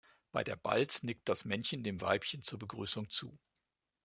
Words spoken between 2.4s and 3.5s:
zur Begrüßung zu.